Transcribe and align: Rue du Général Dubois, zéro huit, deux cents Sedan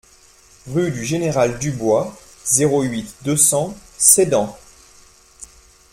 Rue 0.65 0.89
du 0.89 1.05
Général 1.05 1.59
Dubois, 1.59 2.17
zéro 2.43 2.81
huit, 2.81 3.13
deux 3.23 3.37
cents 3.37 3.77
Sedan 3.99 4.57